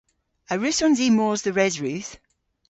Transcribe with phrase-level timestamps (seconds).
[0.51, 2.11] A wrussons i mos dhe Resrudh?